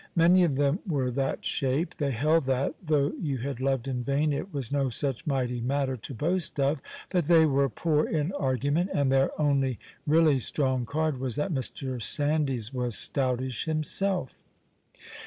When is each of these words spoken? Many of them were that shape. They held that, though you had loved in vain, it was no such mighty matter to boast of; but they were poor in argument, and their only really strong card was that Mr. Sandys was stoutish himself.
Many 0.15 0.43
of 0.43 0.55
them 0.55 0.79
were 0.87 1.11
that 1.11 1.45
shape. 1.45 1.93
They 1.97 2.09
held 2.09 2.45
that, 2.45 2.73
though 2.83 3.11
you 3.21 3.37
had 3.37 3.59
loved 3.61 3.87
in 3.87 4.01
vain, 4.01 4.33
it 4.33 4.51
was 4.51 4.71
no 4.71 4.89
such 4.89 5.27
mighty 5.27 5.61
matter 5.61 5.95
to 5.95 6.13
boast 6.15 6.59
of; 6.59 6.81
but 7.11 7.25
they 7.25 7.45
were 7.45 7.69
poor 7.69 8.07
in 8.09 8.31
argument, 8.31 8.89
and 8.95 9.11
their 9.11 9.29
only 9.39 9.77
really 10.07 10.39
strong 10.39 10.87
card 10.87 11.19
was 11.19 11.35
that 11.35 11.53
Mr. 11.53 12.01
Sandys 12.01 12.73
was 12.73 12.97
stoutish 12.97 13.65
himself. 13.65 14.43